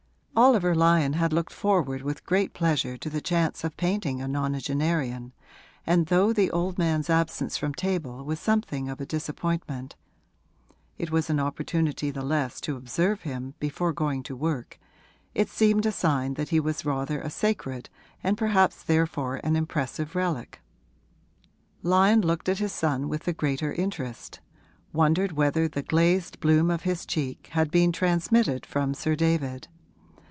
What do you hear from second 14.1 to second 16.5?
to work), it seemed a sign that